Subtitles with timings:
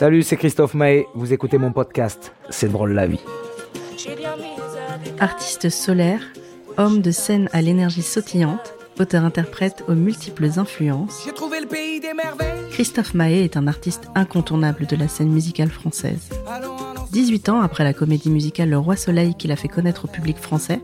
[0.00, 1.06] Salut, c'est Christophe Maé.
[1.12, 2.32] Vous écoutez mon podcast.
[2.48, 3.20] C'est drôle la vie.
[5.18, 6.22] Artiste solaire,
[6.78, 11.28] homme de scène à l'énergie sautillante, auteur-interprète aux multiples influences,
[12.70, 16.30] Christophe Maé est un artiste incontournable de la scène musicale française.
[17.12, 20.38] 18 ans après la comédie musicale Le Roi Soleil qu'il a fait connaître au public
[20.38, 20.80] français,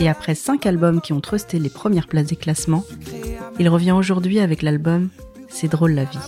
[0.00, 2.84] et après 5 albums qui ont trusté les premières places des classements,
[3.58, 5.08] il revient aujourd'hui avec l'album
[5.48, 6.18] C'est drôle la vie.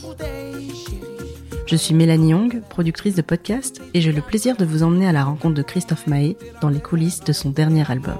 [1.66, 5.12] Je suis Mélanie Young, productrice de podcast, et j'ai le plaisir de vous emmener à
[5.12, 8.15] la rencontre de Christophe Mahé dans les coulisses de son dernier album.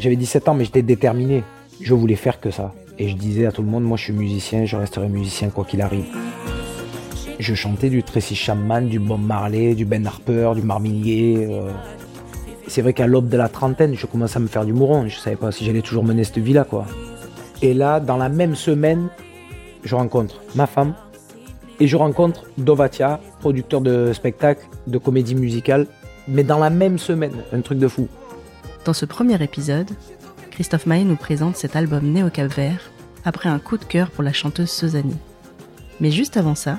[0.00, 1.44] J'avais 17 ans, mais j'étais déterminé.
[1.80, 2.74] Je voulais faire que ça.
[2.98, 5.64] Et je disais à tout le monde, moi je suis musicien, je resterai musicien quoi
[5.64, 6.06] qu'il arrive.
[7.38, 11.44] Je chantais du Tracy Chapman, du Bob Marley, du Ben Harper, du Gaye.
[11.44, 11.70] euh.
[12.66, 15.06] C'est vrai qu'à l'aube de la trentaine, je commençais à me faire du mouron.
[15.06, 16.66] Je savais pas si j'allais toujours mener cette vie-là.
[17.62, 19.10] Et là, dans la même semaine,
[19.84, 20.94] je rencontre ma femme
[21.80, 25.86] et je rencontre Dovatia, producteur de spectacle, de comédie musicale.
[26.28, 28.08] Mais dans la même semaine, un truc de fou.
[28.84, 29.90] Dans ce premier épisode,
[30.50, 32.90] Christophe Mahé nous présente cet album né au Cap Vert
[33.24, 35.16] après un coup de cœur pour la chanteuse Sozani.
[36.00, 36.78] Mais juste avant ça,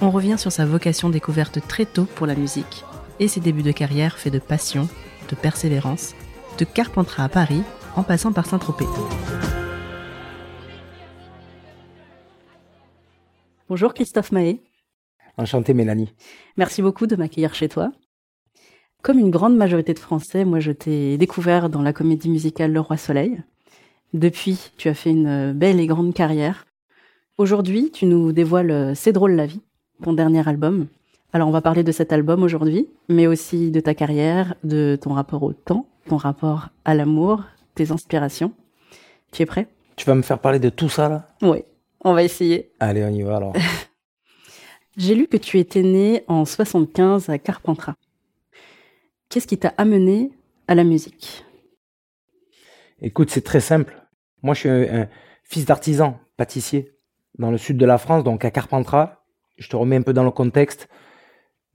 [0.00, 2.84] on revient sur sa vocation découverte très tôt pour la musique
[3.18, 4.88] et ses débuts de carrière faits de passion,
[5.30, 6.14] de persévérance,
[6.58, 7.62] de Carpentras à Paris
[7.96, 8.86] en passant par Saint-Tropez.
[13.76, 14.62] Bonjour Christophe Mahé,
[15.36, 16.10] Enchanté, Mélanie.
[16.56, 17.92] merci beaucoup de m'accueillir chez toi.
[19.02, 22.80] Comme une grande majorité de Français, moi je t'ai découvert dans la comédie musicale Le
[22.80, 23.42] Roi Soleil.
[24.14, 26.64] Depuis, tu as fait une belle et grande carrière.
[27.36, 29.60] Aujourd'hui, tu nous dévoiles C'est drôle la vie,
[30.02, 30.86] ton dernier album.
[31.34, 35.12] Alors on va parler de cet album aujourd'hui, mais aussi de ta carrière, de ton
[35.12, 37.42] rapport au temps, ton rapport à l'amour,
[37.74, 38.54] tes inspirations.
[39.32, 39.68] Tu es prêt?
[39.96, 41.28] Tu vas me faire parler de tout ça, là?
[41.42, 41.58] Oui,
[42.00, 42.72] on va essayer.
[42.80, 43.52] Allez, on y va alors.
[44.96, 47.96] J'ai lu que tu étais né en 75 à Carpentras.
[49.28, 50.30] Qu'est-ce qui t'a amené
[50.68, 51.44] à la musique?
[53.00, 54.02] Écoute, c'est très simple.
[54.42, 55.08] Moi, je suis un, un
[55.44, 56.92] fils d'artisan, pâtissier,
[57.38, 59.22] dans le sud de la France, donc à Carpentras.
[59.58, 60.88] Je te remets un peu dans le contexte.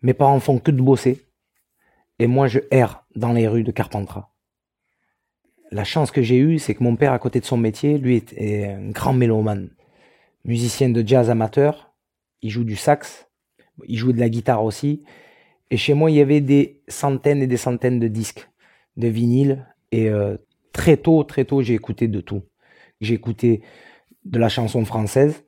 [0.02, 1.28] Mes parents font que de bosser.
[2.18, 4.32] Et moi, je erre dans les rues de Carpentras.
[5.72, 8.18] La chance que j'ai eue, c'est que mon père, à côté de son métier, lui
[8.18, 9.70] est, est un grand mélomane.
[10.46, 11.94] Musicien de jazz amateur.
[12.42, 13.28] Il joue du sax.
[13.88, 15.04] Il joue de la guitare aussi.
[15.70, 18.50] Et chez moi, il y avait des centaines et des centaines de disques,
[18.98, 19.66] de vinyles.
[19.92, 20.38] Et euh,
[20.74, 22.44] très tôt, très tôt, j'ai écouté de tout.
[23.00, 23.62] J'ai écouté
[24.26, 25.44] de la chanson française,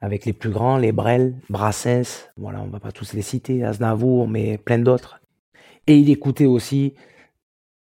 [0.00, 4.28] avec les plus grands, les Brel, Brassens, voilà, on va pas tous les citer, Aznavour,
[4.28, 5.20] mais plein d'autres.
[5.86, 6.94] Et il écoutait aussi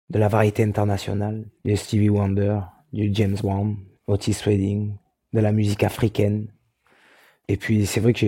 [0.09, 2.61] de la variété internationale, du Stevie Wonder,
[2.93, 4.95] du James Brown, Otis Redding,
[5.37, 6.49] de la musique africaine.
[7.49, 8.27] Et puis c'est vrai que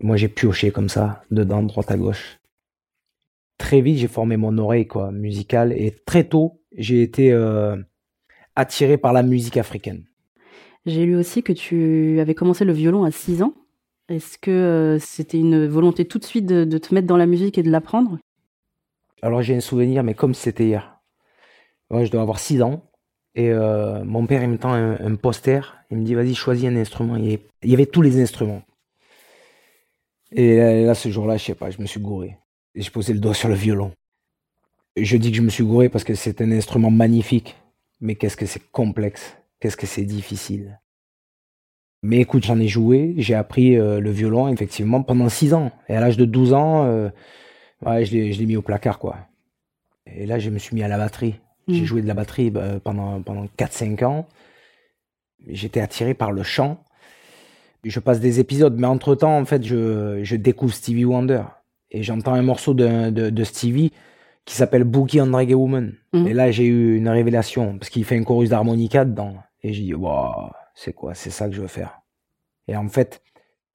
[0.00, 2.38] moi j'ai pioché comme ça, dedans, droite à gauche.
[3.58, 7.76] Très vite j'ai formé mon oreille quoi, musicale, et très tôt j'ai été euh,
[8.56, 10.04] attiré par la musique africaine.
[10.86, 13.54] J'ai lu aussi que tu avais commencé le violon à 6 ans.
[14.08, 17.26] Est-ce que euh, c'était une volonté tout de suite de, de te mettre dans la
[17.26, 18.18] musique et de l'apprendre?
[19.22, 21.00] Alors j'ai un souvenir, mais comme c'était hier.
[21.90, 22.90] Ouais, je dois avoir 6 ans.
[23.34, 25.76] Et euh, mon père, il me tend un, poster.
[25.90, 27.16] Il me dit, vas-y, choisis un instrument.
[27.16, 28.62] Il y, avait, tous les instruments.
[30.30, 32.36] Et là, ce jour-là, je sais pas, je me suis gouré.
[32.74, 33.92] Et je posais le doigt sur le violon.
[34.96, 37.56] Je dis que je me suis gouré parce que c'est un instrument magnifique.
[38.00, 39.36] Mais qu'est-ce que c'est complexe.
[39.60, 40.80] Qu'est-ce que c'est difficile.
[42.02, 43.14] Mais écoute, j'en ai joué.
[43.16, 45.72] J'ai appris euh, le violon, effectivement, pendant 6 ans.
[45.88, 47.08] Et à l'âge de 12 ans, euh,
[47.82, 49.16] je l'ai mis au placard, quoi.
[50.06, 51.36] Et là, je me suis mis à la batterie.
[51.68, 51.84] J'ai Mm.
[51.86, 54.26] joué de la batterie bah, pendant, pendant 4-5 ans.
[55.46, 56.82] J'étais attiré par le chant.
[57.84, 61.42] Je passe des épisodes, mais entre-temps, en fait, je, je découvre Stevie Wonder.
[61.90, 63.92] Et j'entends un morceau de, de, de Stevie
[64.46, 65.94] qui s'appelle Boogie on Reggae Woman.
[66.12, 66.26] Mhm.
[66.26, 69.36] Et là, j'ai eu une révélation, parce qu'il fait un chorus d'harmonica dedans.
[69.62, 71.14] Et j'ai dit, wow, c'est quoi?
[71.14, 72.00] C'est ça que je veux faire.
[72.68, 73.22] Et en fait,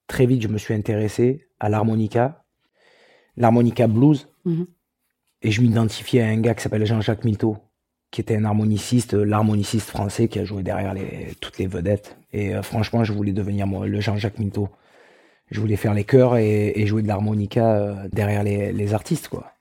[0.08, 2.44] très vite, je me suis intéressé à l'harmonica,
[3.38, 4.66] l'harmonica blues, Mhm.
[5.44, 7.58] et je m'identifiais à un gars qui s'appelle Jean-Jacques Milteau,
[8.12, 12.18] qui était un harmoniciste, euh, l'harmoniciste français qui a joué derrière les, toutes les vedettes.
[12.34, 14.70] Et euh, franchement, je voulais devenir moi, le Jean-Jacques Milteau.
[15.52, 19.28] Je voulais faire les chœurs et, et jouer de l'harmonica euh, derrière les, les artistes,
[19.30, 19.52] quoi.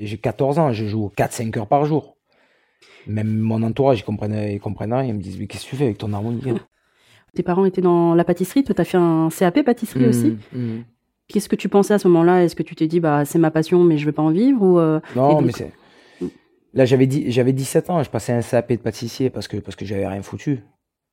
[0.00, 2.16] J'ai 14 ans, je joue 4-5 heures par jour.
[3.08, 5.04] Même mon entourage, ils comprennent, ils comprennent rien.
[5.04, 6.50] Ils me disent, mais qu'est-ce que tu fais avec ton harmonica?
[7.34, 10.38] Tes parents étaient dans la pâtisserie, toi t'as fait un CAP pâtisserie aussi?
[10.52, 10.84] Mm, mm.
[11.28, 12.42] Qu'est-ce que tu pensais à ce moment-là?
[12.42, 14.62] Est-ce que tu t'es dit bah c'est ma passion mais je vais pas en vivre
[14.62, 15.72] ou euh, Non, donc- mais c'est.
[16.74, 19.84] Là, j'avais j'avais 17 ans, je passais un CAP de pâtissier parce que, parce que
[19.84, 20.64] j'avais rien foutu.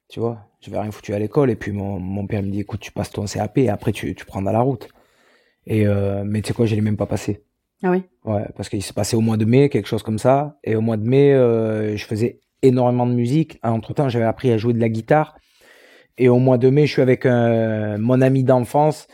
[0.10, 1.50] Tu vois, j'avais rien foutu à l'école.
[1.50, 4.14] Et puis mon, mon père me dit, écoute, tu passes ton CAP et après tu,
[4.16, 4.90] tu prends dans la route.
[5.66, 7.44] Et euh, mais tu sais quoi, je l'ai même pas passé.
[7.84, 8.04] Ah oui.
[8.24, 10.58] Ouais, parce qu'il s'est passé au mois de mai, quelque chose comme ça.
[10.64, 13.60] Et au mois de mai, euh, je faisais énormément de musique.
[13.64, 15.38] Entre temps, j'avais appris à jouer de la guitare.
[16.18, 19.08] Et au mois de mai, je suis avec un, mon ami d'enfance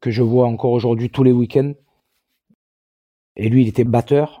[0.00, 1.72] que je vois encore aujourd'hui tous les week-ends.
[3.36, 4.39] Et lui, il était batteur,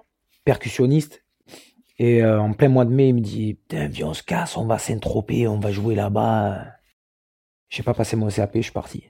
[0.50, 1.22] percussionniste.
[2.00, 4.56] Et euh, en plein mois de mai, il me dit Putain, viens, on se casse,
[4.56, 6.66] on va s'entroper, on va jouer là-bas.
[7.68, 9.04] J'ai pas passé mon CAP, je suis parti.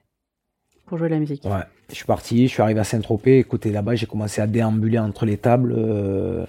[0.84, 1.62] Pour jouer de la musique Ouais.
[1.88, 3.38] Je suis parti, je suis arrivé à Saint-Tropez.
[3.38, 6.44] Écoutez, là-bas, j'ai commencé à déambuler entre les tables euh,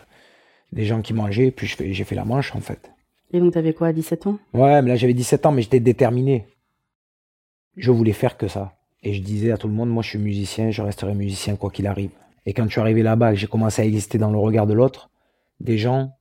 [0.73, 1.51] des gens qui mangeaient.
[1.51, 2.91] Puis j'ai fait la manche, en fait.
[3.31, 4.39] Et donc, t'avais quoi, 17 ans?
[4.53, 6.47] Ouais, mais là, j'avais 17 ans, mais j'étais déterminé.
[7.77, 8.73] Je voulais faire que ça.
[9.03, 11.71] Et je disais à tout le monde, moi, je suis musicien, je resterai musicien quoi
[11.71, 12.11] qu'il arrive.
[12.45, 15.09] Et quand je suis arrivé là-bas, j'ai commencé à exister dans le regard de l'autre,
[15.59, 16.17] des gens,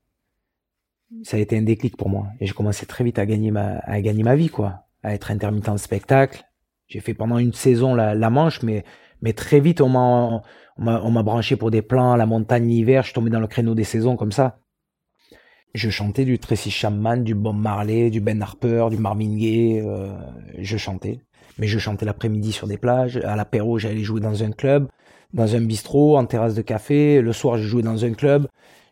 [1.23, 2.29] ça a été un déclic pour moi.
[2.41, 4.85] Et j'ai commencé très vite à gagner ma, à gagner ma vie, quoi.
[5.03, 6.45] À être intermittent de spectacle.
[6.87, 8.85] J'ai fait pendant une saison la, la manche, mais,
[9.23, 10.43] mais très vite, on m'a,
[10.77, 13.03] on m'a branché pour des plans la montagne l'hiver.
[13.03, 14.59] Je tombé dans le créneau des saisons comme ça.
[15.73, 19.81] Je chantais du Tracy Chapman, du Bob Marley, du Ben Harper, du Marvin Gaye.
[19.81, 20.13] Euh,
[20.59, 21.21] je chantais.
[21.59, 23.19] Mais je chantais l'après-midi sur des plages.
[23.19, 24.89] À l'apéro, j'allais jouer dans un club,
[25.33, 27.21] dans un bistrot, en terrasse de café.
[27.21, 28.49] Le soir, je jouais dans un club.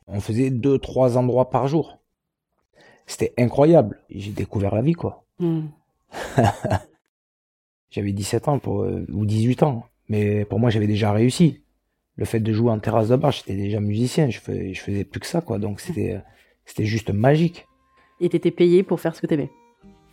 [0.06, 1.98] On faisait deux, trois endroits par jour.
[3.06, 4.00] C'était incroyable.
[4.10, 5.24] J'ai découvert la vie, quoi.
[5.38, 5.66] Mm.
[7.90, 9.84] j'avais 17 ans pour, euh, ou 18 ans.
[10.08, 11.62] Mais pour moi, j'avais déjà réussi.
[12.16, 14.28] Le fait de jouer en terrasse de bar, j'étais déjà musicien.
[14.30, 15.58] Je faisais, je faisais plus que ça, quoi.
[15.58, 16.20] Donc c'était,
[16.64, 17.66] c'était juste magique.
[18.20, 19.50] Et t'étais payé pour faire ce que t'aimais.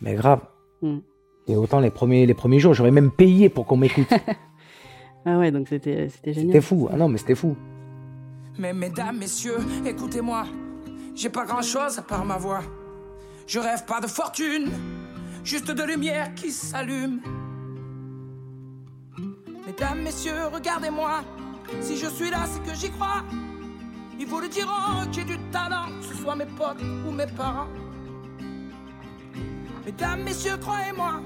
[0.00, 0.40] Mais grave.
[0.82, 0.98] Mm.
[1.48, 4.08] Et autant les premiers, les premiers jours, j'aurais même payé pour qu'on m'écoute.
[5.26, 6.52] ah ouais, donc c'était, c'était génial.
[6.52, 6.88] C'était fou.
[6.90, 7.56] Ah non, mais c'était fou.
[8.58, 10.46] Mais mesdames, messieurs, écoutez-moi.
[11.16, 12.62] J'ai pas grand chose à part ma voix.
[13.48, 14.70] Je rêve pas de fortune,
[15.42, 17.20] juste de lumière qui s'allume.
[19.66, 21.24] Mesdames, messieurs, regardez-moi.
[21.80, 23.24] Si je suis là, c'est que j'y crois.
[24.20, 27.26] Ils vous le diront que j'ai du talent, que ce soit mes potes ou mes
[27.26, 27.68] parents.
[29.84, 31.20] Mesdames, messieurs, croyez-moi.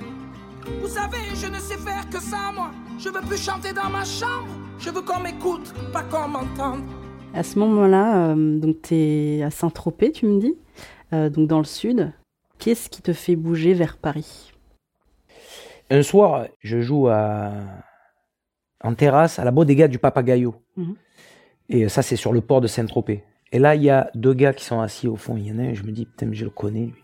[0.80, 2.70] Vous savez, je ne sais faire que ça, moi.
[3.02, 4.50] Je veux plus chanter dans ma chambre.
[4.78, 6.82] Je veux qu'on m'écoute, pas qu'on m'entende.
[7.32, 10.54] À ce moment-là, euh, donc tu es à Saint-Tropez, tu me dis,
[11.14, 12.12] euh, donc dans le sud.
[12.58, 14.52] Qu'est-ce qui te fait bouger vers Paris?
[15.88, 17.52] Un soir, je joue à...
[18.84, 20.54] en terrasse à la bodega du Papagayo.
[20.76, 20.94] Mhm.
[21.70, 23.24] Et ça, c'est sur le port de Saint-Tropez.
[23.50, 25.38] Et là, il y a deux gars qui sont assis au fond.
[25.38, 27.02] Il y en a un, je me dis, putain, je le connais, lui.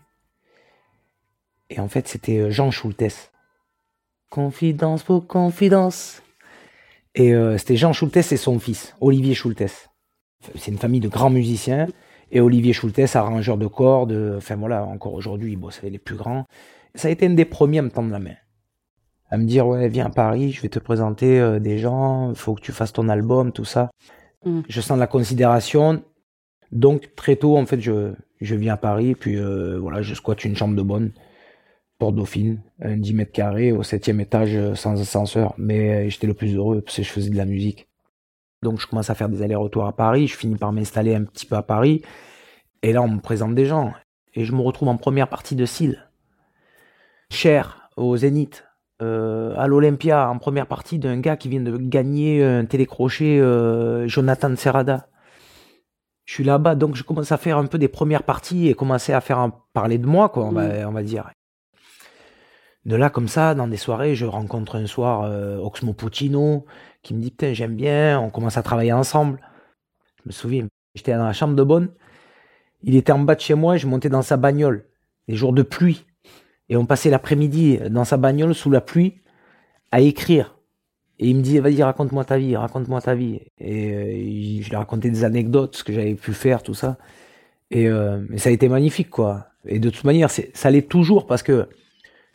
[1.71, 3.31] Et en fait, c'était euh, Jean Schultes.
[4.29, 6.21] Confidence pour confidence.
[7.15, 9.89] Et euh, c'était Jean Schultes et son fils, Olivier Schultes.
[10.55, 11.87] C'est une famille de grands musiciens.
[12.29, 14.35] Et Olivier Schultes, arrangeur de cordes.
[14.37, 16.45] Enfin voilà, encore aujourd'hui, il bosse avec les plus grands.
[16.93, 18.35] Ça a été un des premiers à me tendre la main.
[19.29, 22.35] À me dire, ouais, viens à Paris, je vais te présenter euh, des gens, il
[22.35, 23.89] faut que tu fasses ton album, tout ça.
[24.45, 24.61] Mm.
[24.67, 26.03] Je sens la considération.
[26.71, 29.37] Donc très tôt, en fait, je, je viens à Paris, puis
[29.79, 31.11] voilà, je squatte une chambre de bonne.
[31.97, 35.53] Porte Dauphine, un 10 mètres carrés au septième étage euh, sans ascenseur.
[35.57, 37.87] Mais euh, j'étais le plus heureux parce que je faisais de la musique.
[38.61, 40.27] Donc je commence à faire des allers-retours à Paris.
[40.27, 42.03] Je finis par m'installer un petit peu à Paris.
[42.83, 43.93] Et là, on me présente des gens.
[44.35, 45.99] Et je me retrouve en première partie de Cille.
[47.29, 48.63] Cher, au Zénith.
[49.01, 53.39] Euh, à l'Olympia, en première partie d'un gars qui vient de gagner un télécrochet,
[54.07, 55.07] Jonathan Serrada.
[56.25, 59.13] Je suis là-bas, donc je commence à faire un peu des premières parties et commencer
[59.13, 61.29] à faire un, parler de moi, quoi, on va, on va dire
[62.87, 66.65] de là, comme ça, dans des soirées, je rencontre un soir euh, Oxmo Puccino
[67.03, 69.41] qui me dit Putain, j'aime bien, on commence à travailler ensemble.
[70.15, 71.89] Je me souviens, j'étais dans la chambre de bonne,
[72.83, 74.85] il était en bas de chez moi et je montais dans sa bagnole,
[75.27, 76.05] les jours de pluie.
[76.69, 79.15] Et on passait l'après-midi dans sa bagnole sous la pluie
[79.91, 80.57] à écrire.
[81.19, 83.41] Et il me dit Vas-y, raconte-moi ta vie, raconte-moi ta vie.
[83.59, 86.97] Et euh, je lui ai raconté des anecdotes, ce que j'avais pu faire, tout ça.
[87.69, 89.47] Et euh, ça a été magnifique, quoi.
[89.65, 91.67] Et de toute manière, ça l'est toujours parce que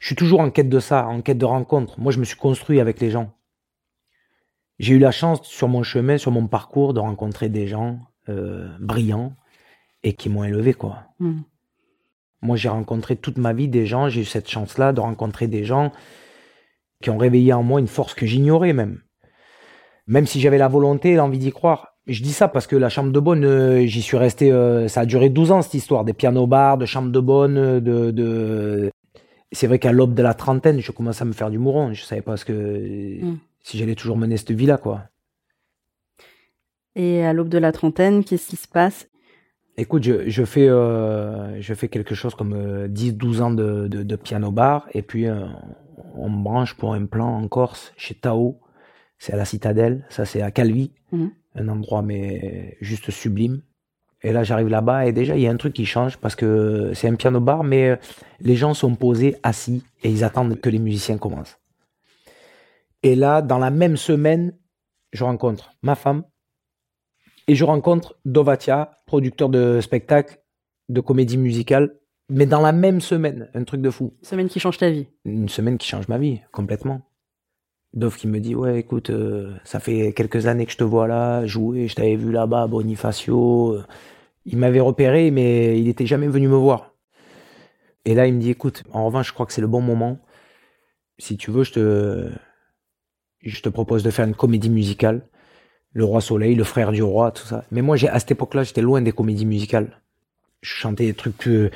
[0.03, 2.01] je suis toujours en quête de ça, en quête de rencontres.
[2.01, 3.31] Moi, je me suis construit avec les gens.
[4.81, 8.69] J'ai eu la chance sur mon chemin, sur mon parcours, de rencontrer des gens euh,
[8.81, 9.37] brillants
[10.03, 11.05] et qui m'ont élevé, quoi.
[11.21, 11.43] Hmm.
[12.41, 15.63] Moi, j'ai rencontré toute ma vie des gens, j'ai eu cette chance-là de rencontrer des
[15.63, 15.93] gens
[17.01, 19.03] qui ont réveillé en moi une force que j'ignorais même.
[20.09, 21.95] Même si j'avais la volonté et l'envie d'y croire.
[22.09, 25.03] Je dis ça parce que la chambre de bonne, euh, j'y suis resté, euh, ça
[25.03, 28.91] a duré 12 ans cette histoire, des pianos-bars, de chambre de bonne, de, de,
[29.53, 31.93] c'est vrai qu'à l'aube de la trentaine, je commençais à me faire du mouron.
[31.93, 33.39] Je savais pas ce que mm.
[33.63, 35.05] si j'allais toujours mener cette vie-là, quoi.
[36.95, 39.09] Et à l'aube de la trentaine, qu'est-ce qui se passe?
[39.79, 42.55] Écoute, je, fais, euh, je fais quelque chose comme
[42.89, 45.27] 10-12 ans de, de, piano bar et puis
[46.15, 48.61] on me branche pour un plan en Corse chez Tao.
[49.19, 51.31] C'est à la Citadelle, ça c'est à Calvi, mhm.
[51.55, 53.63] un endroit mais juste sublime.
[54.25, 56.93] Et là, j'arrive là-bas et déjà, il y a un truc qui change parce que
[56.95, 57.97] c'est un piano bar, mais euh,
[58.41, 61.59] les gens sont posés assis et ils attendent que les musiciens commencent.
[63.03, 64.57] Et là, dans la même semaine,
[65.13, 66.23] je rencontre ma femme
[67.49, 70.41] et je rencontre Dovatia, producteur de spectacle,
[70.89, 71.99] de comédie musicale,
[72.29, 74.15] mais dans la même semaine, un truc de fou.
[74.21, 75.09] Une semaine qui change ta vie.
[75.25, 77.03] Une semaine qui change ma vie, complètement.
[77.95, 81.07] Dov qui me dit ouais écoute euh, ça fait quelques années que je te vois
[81.07, 83.83] là jouer je t'avais vu là-bas Bonifacio
[84.45, 86.95] il m'avait repéré, mais il n'était jamais venu me voir.
[88.05, 90.19] Et là, il me dit, écoute, en revanche, je crois que c'est le bon moment.
[91.19, 92.33] Si tu veux, je te,
[93.43, 95.29] je te propose de faire une comédie musicale.
[95.93, 97.65] Le Roi Soleil, le frère du roi, tout ça.
[97.71, 100.01] Mais moi, j'ai, à cette époque-là, j'étais loin des comédies musicales.
[100.63, 101.71] Je chantais des trucs, euh,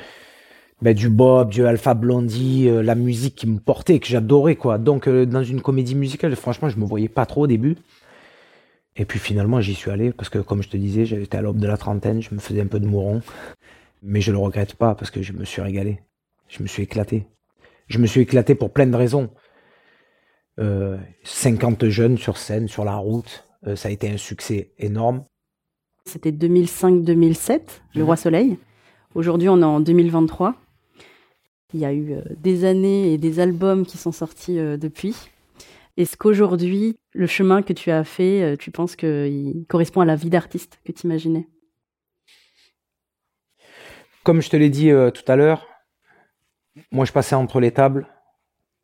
[0.81, 4.77] ben, du Bob, du Alpha Blondie, euh, la musique qui me portait, que j'adorais, quoi.
[4.77, 7.77] Donc, euh, dans une comédie musicale, franchement, je me voyais pas trop au début.
[8.95, 11.59] Et puis finalement, j'y suis allé parce que, comme je te disais, j'étais à l'aube
[11.59, 13.21] de la trentaine, je me faisais un peu de mouron.
[14.01, 16.01] Mais je le regrette pas parce que je me suis régalé.
[16.47, 17.27] Je me suis éclaté.
[17.87, 19.29] Je me suis éclaté pour plein de raisons.
[20.59, 25.23] Euh, 50 jeunes sur scène, sur la route, euh, ça a été un succès énorme.
[26.05, 27.61] C'était 2005-2007,
[27.93, 28.57] Le Roi Soleil.
[29.13, 30.55] Aujourd'hui, on est en 2023.
[31.73, 35.15] Il y a eu euh, des années et des albums qui sont sortis euh, depuis.
[35.97, 40.15] Est-ce qu'aujourd'hui, le chemin que tu as fait, euh, tu penses qu'il correspond à la
[40.15, 41.47] vie d'artiste que tu imaginais?
[44.23, 45.65] Comme je te l'ai dit tout à l'heure,
[46.91, 48.09] moi je passais entre les tables,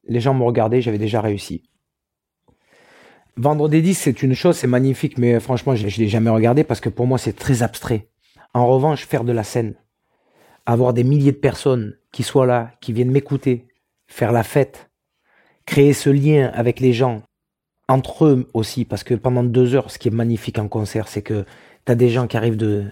[0.08, 1.64] les gens me regardaient, j'avais déjà réussi.
[3.36, 6.64] Vendre des disques, c'est une chose, c'est magnifique, mais franchement, je ne l'ai jamais regardé
[6.64, 8.08] parce que pour moi, c'est très abstrait.
[8.54, 9.76] En revanche, faire de la scène,
[10.66, 13.68] avoir des milliers de personnes qui soient là, qui viennent m'écouter,
[14.08, 14.90] faire la fête,
[15.66, 17.24] créer ce lien avec les gens,
[17.88, 21.22] entre eux aussi, parce que pendant deux heures, ce qui est magnifique en concert, c'est
[21.22, 21.46] que
[21.86, 22.86] tu as des gens qui arrivent de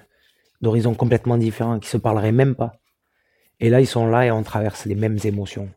[0.61, 2.73] d'horizons complètement différents, qui se parleraient même pas.
[3.59, 5.69] Et là, ils sont là et on traverse les mêmes émotions.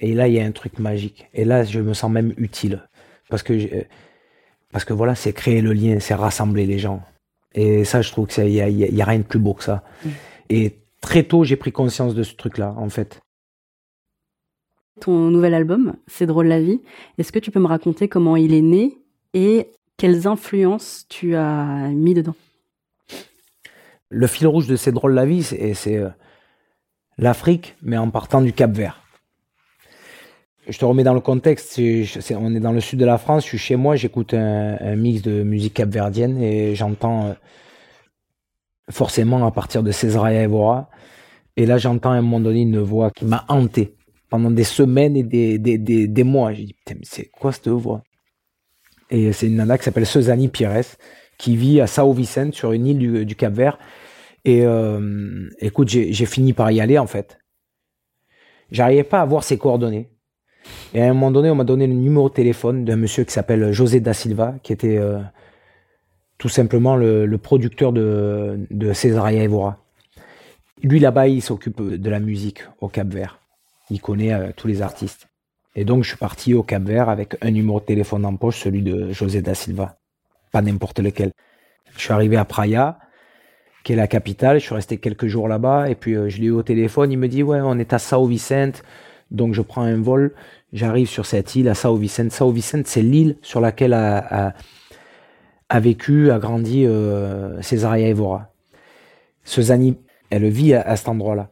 [0.00, 1.26] Et là, il y a un truc magique.
[1.34, 2.88] Et là, je me sens même utile.
[3.28, 3.84] Parce que,
[4.72, 7.02] parce que voilà, c'est créer le lien, c'est rassembler les gens.
[7.54, 9.84] Et ça, je trouve qu'il n'y a, y a, rien de plus beau que ça.
[10.04, 10.08] Mm.
[10.50, 13.22] Et très tôt, j'ai pris conscience de ce truc-là, en fait
[15.00, 16.80] ton nouvel album, C'est drôle la vie.
[17.18, 18.98] Est-ce que tu peux me raconter comment il est né
[19.32, 22.34] et quelles influences tu as mis dedans?
[24.08, 26.08] Le fil rouge de C'est drôle la vie, c'est euh,
[27.18, 29.02] l'Afrique, mais en partant du Cap Vert.
[30.68, 33.48] Je te remets dans le contexte, on est dans le sud de la France, je
[33.48, 37.32] suis chez moi, j'écoute un, mix de musique capverdienne et j'entends euh,
[38.90, 40.88] forcément à partir de César Evora.
[41.56, 43.94] Et là, j'entends à un moment donné une voix qui m'a hanté
[44.28, 46.52] pendant des semaines et des, des, des, des mois.
[46.52, 48.02] J'ai dit, putain, mais c'est quoi cette voix?
[49.10, 50.82] Et c'est une nana qui s'appelle Suzanne Pires,
[51.38, 53.78] qui vit à Sao Vicente, sur une île du, Cap-Vert.
[54.44, 57.38] Et euh, écoute, j'ai fini par y aller, en fait.
[58.70, 60.10] J'arrivais pas à voir ses coordonnées.
[60.94, 63.32] Et à un moment donné, on m'a donné le numéro de téléphone d'un monsieur qui
[63.32, 65.20] s'appelle José da Silva, qui était euh,
[66.38, 69.83] tout simplement le, le, producteur de, de Cesaria Evora.
[70.84, 73.40] Lui, là-bas, il s'occupe de la musique au Cap-Vert
[73.90, 75.28] il connaît euh, tous les artistes.
[75.76, 78.60] Et donc, je suis parti au Cap Vert avec un numéro de téléphone en poche,
[78.60, 79.96] celui de José da Silva.
[80.52, 81.32] Pas n'importe lequel.
[81.96, 82.98] Je suis arrivé à Praia,
[83.82, 84.60] qui est la capitale.
[84.60, 85.90] Je suis resté quelques jours là-bas.
[85.90, 87.10] Et puis, euh, je l'ai eu au téléphone.
[87.10, 88.82] Il me dit, ouais, on est à Sao Vicente.
[89.30, 90.32] Donc, je prends un vol.
[90.72, 92.30] J'arrive sur cette île à Sao Vicente.
[92.30, 94.54] Sao Vicente, c'est l'île sur laquelle a,
[95.80, 98.52] vécu, a grandi euh, Césaria Evora.
[99.42, 99.96] Suzanne,
[100.34, 101.50] elle vit à cet endroit-là.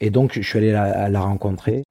[0.00, 1.84] Et donc, je suis allé la, la rencontrer.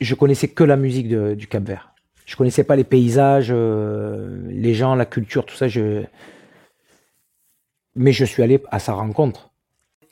[0.00, 1.92] Je connaissais que la musique du Cap Vert.
[2.24, 5.68] Je connaissais pas les paysages, euh, les gens, la culture, tout ça.
[5.68, 6.04] Je...
[7.94, 9.50] Mais je suis allé à sa rencontre.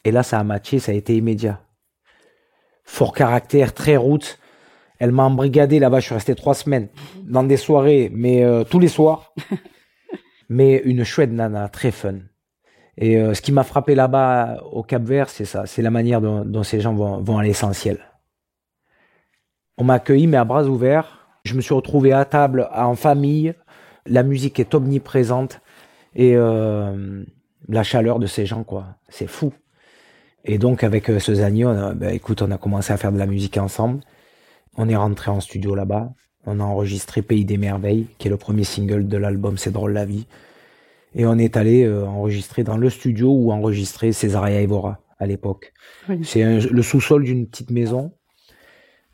[0.05, 1.61] Et là, ça a matché, ça a été immédiat.
[2.85, 4.39] Fort caractère, très route.
[4.99, 6.89] Elle m'a embrigadé là-bas, je suis resté trois semaines
[7.23, 9.33] dans des soirées, mais euh, tous les soirs.
[10.51, 12.19] mais une chouette nana, très fun.
[13.01, 16.21] Et euh, ce qui m'a frappé là-bas au Cap Vert, c'est ça, c'est la manière
[16.21, 17.99] dont, ces gens vont, à l'essentiel.
[19.79, 21.27] On m'a accueilli, mais à bras ouverts.
[21.45, 23.55] Je me suis retrouvé à table, en famille.
[24.05, 25.63] La musique est omniprésente.
[26.15, 27.25] Et euh,
[27.69, 28.85] la chaleur de ces gens, quoi.
[29.09, 29.55] C'est fou.
[30.45, 33.57] Et donc, avec euh, ce on ben, on a commencé à faire de la musique
[33.57, 34.01] ensemble.
[34.77, 36.13] On est rentré en studio là-bas.
[36.45, 39.93] On a enregistré Pays des Merveilles, qui est le premier single de l'album C'est drôle
[39.93, 40.27] la vie.
[41.15, 45.73] Et on est allé euh, enregistrer dans le studio où enregistrer Césaria Evora à l'époque.
[46.23, 48.13] C'est le sous-sol d'une petite maison.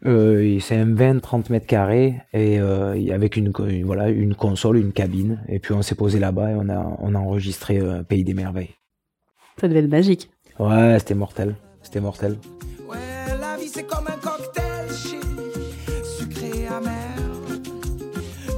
[0.04, 3.50] Euh, c'est un 20-30 mètres carrés et euh, avec une,
[3.84, 5.42] voilà, une console, une cabine.
[5.48, 8.34] Et puis on s'est posé là-bas et on a, on a enregistré euh, Pays des
[8.34, 8.74] Merveilles.
[9.60, 10.30] Ça devait être magique.
[10.58, 11.56] Ouais, c'était mortel.
[11.82, 12.36] C'était mortel.
[12.88, 12.96] Ouais,
[13.40, 14.90] la vie c'est comme un cocktail,
[16.04, 17.16] sucré et amer.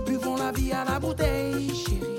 [0.06, 2.17] Buvons la vie à la bouteille, chérie.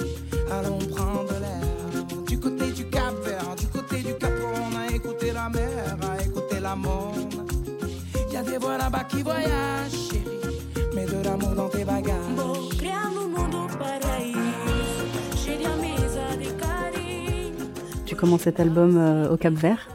[0.52, 2.26] Allons prendre l'air.
[2.28, 6.24] Du côté du Cap Vert, du côté du Cap on a écouté la mer, a
[6.24, 7.34] écouté la monde.
[8.32, 10.60] Y a des voix là-bas qui voyagent, chérie.
[10.96, 12.30] Mais de l'amour dans tes bagages.
[18.10, 19.88] Tu commences cet album euh, au Cap Vert.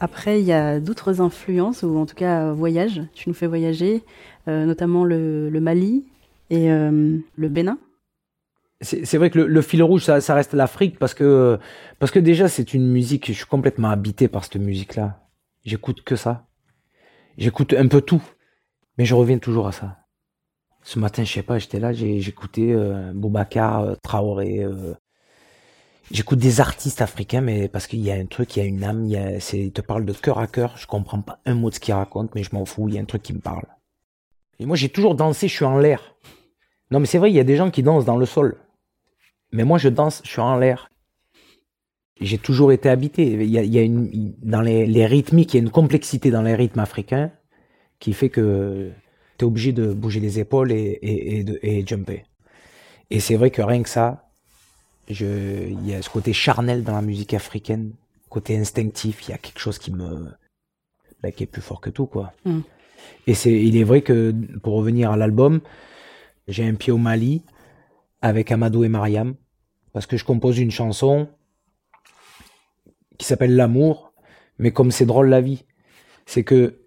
[0.00, 3.00] Après, il y a d'autres influences, ou en tout cas euh, voyages.
[3.14, 4.04] Tu nous fais voyager,
[4.48, 6.04] euh, notamment le, Mali
[6.50, 7.78] et le Bénin.
[8.80, 11.58] C'est vrai que le, fil rouge, ça, reste l'Afrique parce que,
[11.98, 15.26] parce que déjà, c'est une musique, je suis complètement habité par cette musique-là.
[15.64, 16.46] J'écoute que ça.
[17.38, 18.22] J'écoute un peu tout.
[18.96, 19.98] Mais je reviens toujours à ça.
[20.82, 24.64] Ce matin, je sais pas, j'étais là, j'écoutais euh, Boubacar, Traoré,
[26.10, 28.82] J'écoute des artistes africains, mais parce qu'il y a un truc, il y a une
[28.82, 30.74] âme, il, y a, c'est, te parle de cœur à cœur.
[30.78, 32.88] Je comprends pas un mot de ce qu'il raconte, mais je m'en fous.
[32.88, 33.66] Il y a un truc qui me parle.
[34.58, 35.48] Et moi, j'ai toujours dansé.
[35.48, 36.16] Je suis en l'air.
[36.90, 38.56] Non, mais c'est vrai, il y a des gens qui dansent dans le sol.
[39.52, 40.20] Mais moi, je danse.
[40.24, 40.90] Je suis en l'air.
[42.20, 43.24] J'ai toujours été habité.
[43.24, 45.70] Il y a, il y a une, dans les, les rythmiques, il y a une
[45.70, 47.30] complexité dans les rythmes africains
[48.00, 48.90] qui fait que
[49.38, 52.24] tu es obligé de bouger les épaules et, et, et, de, et jumper.
[53.10, 54.30] Et c'est vrai que rien que ça,
[55.08, 57.92] il y a ce côté charnel dans la musique africaine,
[58.28, 60.28] côté instinctif, il y a quelque chose qui me,
[61.22, 62.32] bah, qui est plus fort que tout, quoi.
[62.44, 62.60] Mm.
[63.26, 65.60] Et c'est, il est vrai que, pour revenir à l'album,
[66.46, 67.42] j'ai un pied au Mali,
[68.22, 69.34] avec Amadou et Mariam,
[69.92, 71.28] parce que je compose une chanson
[73.18, 74.12] qui s'appelle L'amour,
[74.58, 75.64] mais comme c'est drôle la vie,
[76.26, 76.80] c'est que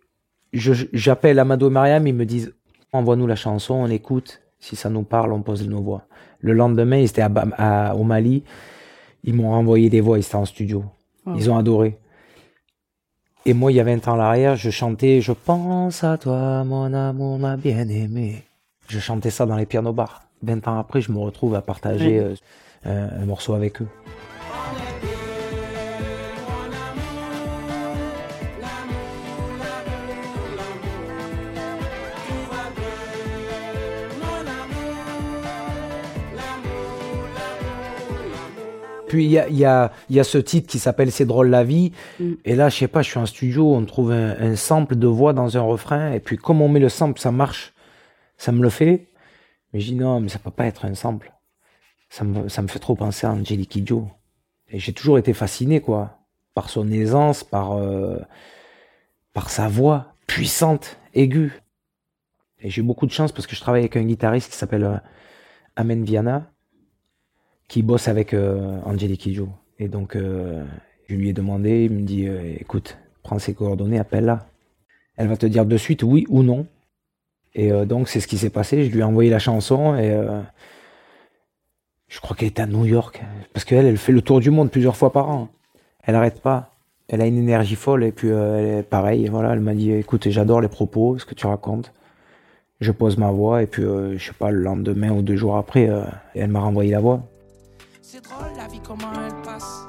[0.54, 2.54] j'appelle Amadou et Mariam, ils me disent,
[2.94, 6.04] envoie-nous la chanson, on écoute, si ça nous parle, on pose nos voix.
[6.40, 8.44] Le lendemain, ils étaient à, au Mali.
[9.24, 10.18] Ils m'ont renvoyé des voix.
[10.18, 10.86] Ils étaient en studio.
[11.36, 11.98] Ils ont adoré.
[13.46, 16.64] Et moi, il y a 20 ans à l'arrière, je chantais Je pense à toi,
[16.64, 18.44] mon amour, ma bien-aimée.
[18.92, 20.24] Je chantais ça dans les pianos bars.
[20.44, 22.22] 20 ans après, je me retrouve à partager
[22.86, 23.88] euh, un morceau avec eux.
[39.08, 41.64] Puis il y a, y, a, y a ce titre qui s'appelle C'est drôle la
[41.64, 41.94] vie.
[42.20, 42.32] Mm.
[42.44, 45.32] Et là, je sais pas, je suis en studio, on trouve un, sample de voix
[45.32, 46.12] dans un refrain.
[46.12, 47.72] Et puis comme on met le sample, ça marche.
[48.42, 49.08] Ça me le fait.
[49.72, 51.32] Mais je dis non, mais ça peut pas être un sample.
[52.10, 54.10] Ça me, ça me fait trop penser à Angelique Kidjo.
[54.68, 56.18] Et j'ai toujours été fasciné, quoi.
[56.56, 58.18] Par son aisance, par, euh,
[59.34, 61.62] par sa voix puissante, aiguë.
[62.62, 64.86] Et j'ai eu beaucoup de chance parce que je travaille avec un guitariste qui s'appelle
[64.86, 64.98] euh,
[65.76, 66.52] Amen Viana
[67.68, 69.50] qui bosse avec euh, Angelique Kidjo.
[69.78, 70.66] Et donc, euh,
[71.08, 72.28] je lui ai demandé, il me dit,
[72.60, 74.48] écoute, prends ses coordonnées, appelle-la.
[75.16, 76.66] Elle va te dire de suite oui ou non.
[77.54, 78.86] Et euh, donc, c'est ce qui s'est passé.
[78.86, 80.16] Je lui ai envoyé la chanson et
[82.08, 83.22] je crois qu'elle est à New York.
[83.54, 85.50] Parce qu'elle, elle fait le tour du monde plusieurs fois par an.
[86.04, 86.76] Elle arrête pas.
[87.08, 89.28] Elle a une énergie folle et puis elle est pareil.
[89.28, 91.94] Voilà, elle m'a dit, écoute, j'adore les propos, ce que tu racontes.
[92.80, 95.90] Je pose ma voix et puis, je sais pas, le lendemain ou deux jours après,
[96.34, 97.22] elle m'a renvoyé la voix.
[98.02, 99.88] C'est drôle la vie comment elle passe.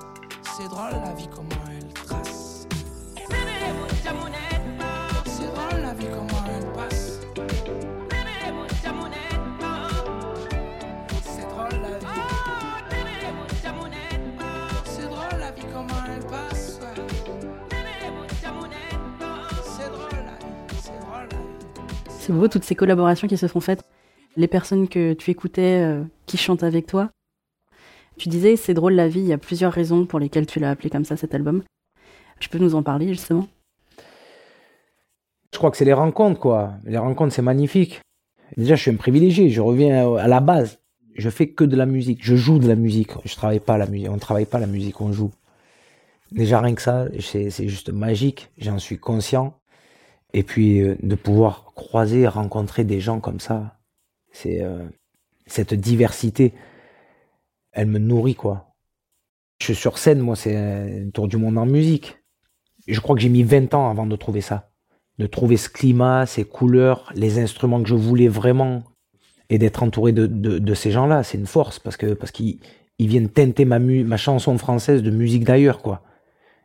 [0.57, 2.69] C'est drôle la vie comment elle trace.
[4.05, 4.52] C'est
[22.23, 23.83] C'est beau toutes ces collaborations qui se sont faites.
[24.37, 27.11] Les personnes que tu écoutais euh, qui chantent avec toi,
[28.17, 30.71] tu disais, c'est drôle la vie, il y a plusieurs raisons pour lesquelles tu l'as
[30.71, 31.65] appelé comme ça cet album.
[32.39, 33.49] Tu peux nous en parler justement?
[35.53, 36.75] Je crois que c'est les rencontres, quoi.
[36.85, 38.01] Les rencontres, c'est magnifique.
[38.57, 40.79] Déjà, je suis un privilégié, je reviens à la base.
[41.17, 43.11] Je fais que de la musique, je joue de la musique.
[43.25, 45.33] Je travaille pas la musique, on ne travaille pas la musique, on joue.
[46.31, 49.59] Déjà, rien que ça, c'est juste magique, j'en suis conscient.
[50.35, 53.79] Et puis, euh, de pouvoir croiser, rencontrer des gens comme ça,
[54.33, 54.85] c'est euh,
[55.47, 56.55] cette diversité
[57.73, 58.75] elle me nourrit, quoi.
[59.59, 62.19] Je suis sur scène, moi, c'est un tour du monde en musique.
[62.87, 64.71] je crois que j'ai mis 20 ans avant de trouver ça.
[65.19, 68.83] De trouver ce climat, ces couleurs, les instruments que je voulais vraiment.
[69.51, 72.59] Et d'être entouré de, de, ces gens-là, c'est une force parce que parce qu'ils
[72.99, 76.03] ils viennent teinter ma, ma chanson française de musique d'ailleurs, quoi.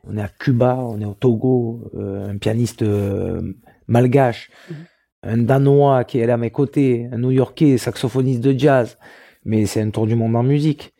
[0.10, 3.54] On est à Cuba, on est au Togo, euh, un pianiste euh,
[3.88, 4.76] malgache, mhm.
[5.24, 8.98] un Danois qui est là à mes côtés, un New-Yorkais, saxophoniste de jazz.
[9.46, 10.94] Mais c'est un tour du monde en musique.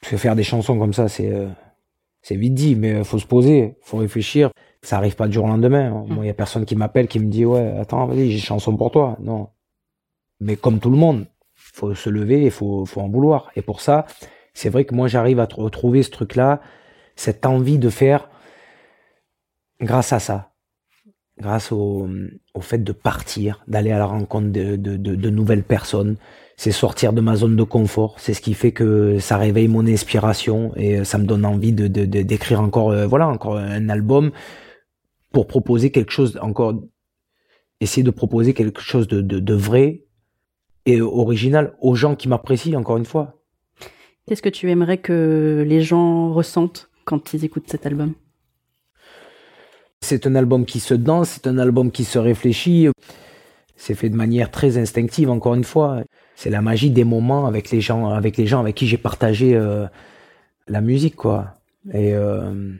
[0.00, 1.48] Parce que faire des chansons comme ça, c'est euh,
[2.22, 4.50] c'est vite dit, mais faut se poser, faut réfléchir.
[4.82, 5.90] Ça arrive pas du jour au lendemain.
[5.90, 6.14] Mhm.
[6.14, 8.42] Moi, il y a personne qui m'appelle, qui me dit ouais, attends, vas-y, j'ai une
[8.42, 9.16] chanson pour toi.
[9.20, 9.48] Non.
[10.40, 13.50] Mais comme tout le monde, faut se lever, il faut faut en vouloir.
[13.56, 14.06] Et pour ça,
[14.54, 16.60] c'est vrai que moi, j'arrive à retrouver ce truc-là
[17.18, 18.30] cette envie de faire
[19.80, 20.52] grâce à ça,
[21.36, 22.08] grâce au,
[22.54, 26.16] au fait de partir, d'aller à la rencontre de, de, de, nouvelles personnes.
[26.56, 28.20] C'est sortir de ma zone de confort.
[28.20, 31.88] C'est ce qui fait que ça réveille mon inspiration et ça me donne envie de
[31.88, 34.30] d'écrire encore, euh, voilà, encore un album
[35.32, 36.74] pour proposer quelque chose encore,
[37.80, 40.04] essayer de proposer quelque chose de, de vrai
[40.86, 42.78] et original aux gens qui m'apprécient.
[42.78, 43.42] Encore une fois.
[44.28, 46.88] Qu'est-ce que tu aimerais que les gens ressentent?
[47.08, 48.12] Quand ils écoutent cet album
[50.02, 52.88] C'est un album qui se danse, c'est un album qui se réfléchit.
[53.76, 56.02] C'est fait de manière très instinctive, encore une fois.
[56.36, 59.56] C'est la magie des moments avec les gens, avec les gens avec qui j'ai partagé
[59.56, 59.86] euh,
[60.66, 61.54] la musique, quoi.
[61.94, 62.74] Et euh,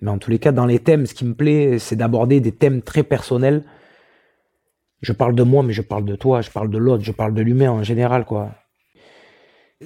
[0.00, 2.52] mais en tous les cas, dans les thèmes, ce qui me plaît, c'est d'aborder des
[2.52, 3.64] thèmes très personnels.
[5.00, 7.34] Je parle de moi, mais je parle de toi, je parle de l'autre, je parle
[7.34, 8.54] de l'humain en général, quoi.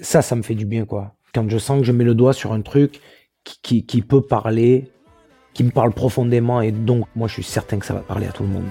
[0.02, 1.14] Ça, ça me fait du bien, quoi.
[1.32, 3.00] Quand je sens que je mets le doigt sur un truc
[3.62, 4.90] qui, peut parler,
[5.54, 8.32] qui me parle profondément et donc moi je suis certain que ça va parler à
[8.32, 8.66] tout le monde.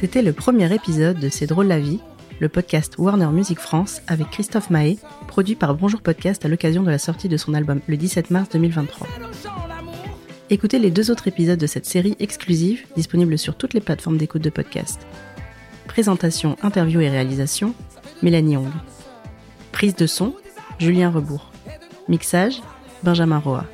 [0.00, 2.00] C'était le premier épisode de C'est drôle la vie,
[2.38, 6.90] le podcast Warner Music France avec Christophe Mahé, produit par Bonjour Podcast à l'occasion de
[6.90, 9.06] la sortie de son album le 17 mars 2023.
[10.48, 14.42] Écoutez les deux autres épisodes de cette série exclusive, disponible sur toutes les plateformes d'écoute
[14.42, 15.06] de podcast.
[15.86, 17.74] Présentation, interview et réalisation,
[18.22, 18.72] Mélanie Hong.
[19.70, 20.34] Prise de son,
[20.78, 21.49] Julien Rebourg.
[22.10, 22.60] Mixage,
[23.04, 23.64] Benjamin Roa.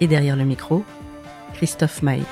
[0.00, 0.84] Et derrière le micro,
[1.54, 2.22] Christophe Maé.